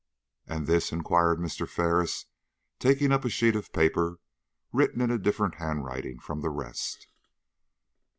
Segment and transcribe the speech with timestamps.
[0.47, 1.69] "And this?" inquired Mr.
[1.69, 2.25] Ferris,
[2.79, 4.17] taking up a sheet of paper
[4.73, 7.05] written in a different handwriting from the rest.